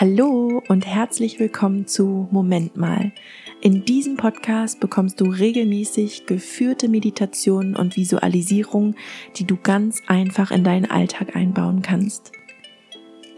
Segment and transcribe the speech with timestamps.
[0.00, 3.12] Hallo und herzlich willkommen zu Moment mal.
[3.60, 8.96] In diesem Podcast bekommst du regelmäßig geführte Meditationen und Visualisierungen,
[9.36, 12.32] die du ganz einfach in deinen Alltag einbauen kannst.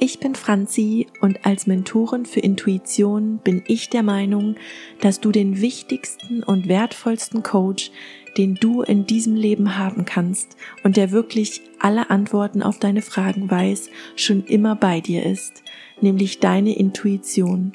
[0.05, 4.57] Ich bin Franzi und als Mentorin für Intuition bin ich der Meinung,
[5.01, 7.93] dass du den wichtigsten und wertvollsten Coach,
[8.37, 13.49] den du in diesem Leben haben kannst und der wirklich alle Antworten auf deine Fragen
[13.49, 15.63] weiß, schon immer bei dir ist,
[16.01, 17.71] nämlich deine Intuition.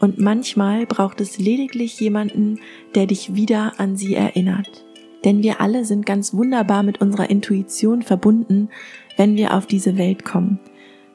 [0.00, 2.58] Und manchmal braucht es lediglich jemanden,
[2.96, 4.84] der dich wieder an sie erinnert.
[5.24, 8.68] Denn wir alle sind ganz wunderbar mit unserer Intuition verbunden,
[9.16, 10.58] wenn wir auf diese Welt kommen.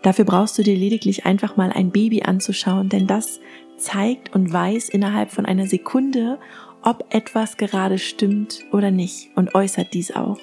[0.01, 3.39] Dafür brauchst du dir lediglich einfach mal ein Baby anzuschauen, denn das
[3.77, 6.39] zeigt und weiß innerhalb von einer Sekunde,
[6.83, 10.39] ob etwas gerade stimmt oder nicht und äußert dies auch.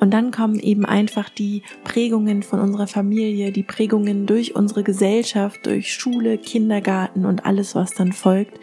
[0.00, 5.64] Und dann kommen eben einfach die Prägungen von unserer Familie, die Prägungen durch unsere Gesellschaft,
[5.64, 8.58] durch Schule, Kindergarten und alles, was dann folgt.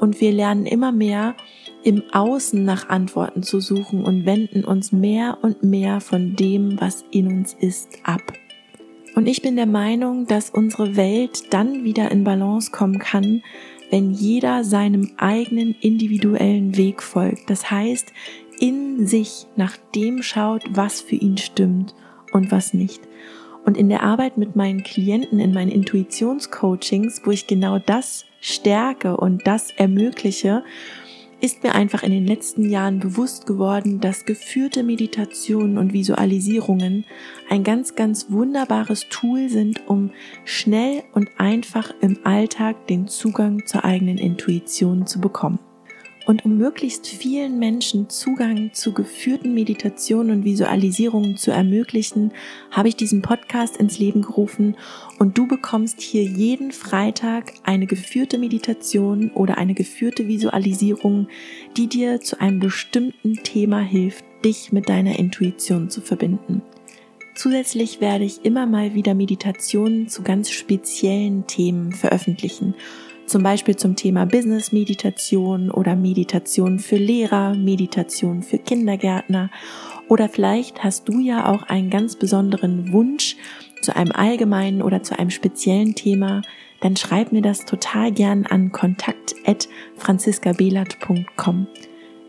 [0.00, 1.36] Und wir lernen immer mehr
[1.84, 7.04] im Außen nach Antworten zu suchen und wenden uns mehr und mehr von dem, was
[7.12, 8.20] in uns ist, ab.
[9.14, 13.42] Und ich bin der Meinung, dass unsere Welt dann wieder in Balance kommen kann,
[13.90, 17.50] wenn jeder seinem eigenen individuellen Weg folgt.
[17.50, 18.12] Das heißt,
[18.58, 21.94] in sich nach dem schaut, was für ihn stimmt
[22.32, 23.02] und was nicht.
[23.64, 29.16] Und in der Arbeit mit meinen Klienten, in meinen Intuitionscoachings, wo ich genau das stärke
[29.16, 30.64] und das ermögliche,
[31.42, 37.04] ist mir einfach in den letzten Jahren bewusst geworden, dass geführte Meditationen und Visualisierungen
[37.50, 40.12] ein ganz, ganz wunderbares Tool sind, um
[40.44, 45.58] schnell und einfach im Alltag den Zugang zur eigenen Intuition zu bekommen.
[46.24, 52.32] Und um möglichst vielen Menschen Zugang zu geführten Meditationen und Visualisierungen zu ermöglichen,
[52.70, 54.76] habe ich diesen Podcast ins Leben gerufen
[55.18, 61.28] und du bekommst hier jeden Freitag eine geführte Meditation oder eine geführte Visualisierung,
[61.76, 66.62] die dir zu einem bestimmten Thema hilft, dich mit deiner Intuition zu verbinden.
[67.34, 72.74] Zusätzlich werde ich immer mal wieder Meditationen zu ganz speziellen Themen veröffentlichen
[73.26, 79.50] zum Beispiel zum Thema Business Meditation oder Meditation für Lehrer, Meditation für Kindergärtner
[80.08, 83.36] oder vielleicht hast du ja auch einen ganz besonderen Wunsch
[83.80, 86.42] zu einem allgemeinen oder zu einem speziellen Thema,
[86.80, 91.66] dann schreib mir das total gern an kontakt@franziskabelat.com.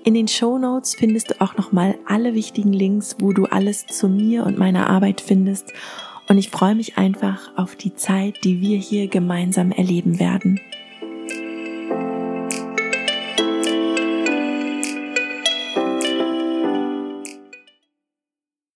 [0.06, 4.10] In den Show Notes findest du auch nochmal alle wichtigen Links, wo du alles zu
[4.10, 5.72] mir und meiner Arbeit findest.
[6.28, 10.60] Und ich freue mich einfach auf die Zeit, die wir hier gemeinsam erleben werden.